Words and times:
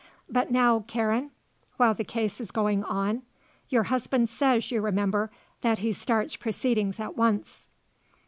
But 0.27 0.49
now, 0.49 0.79
Karen? 0.87 1.29
While 1.77 1.93
the 1.93 2.03
case 2.03 2.41
is 2.41 2.49
going 2.49 2.83
on? 2.85 3.21
Your 3.69 3.83
husband 3.83 4.29
says, 4.29 4.71
you 4.71 4.81
remember, 4.81 5.29
that 5.61 5.77
he 5.77 5.93
starts 5.93 6.35
proceedings 6.35 6.99
at 6.99 7.15
once." 7.15 7.67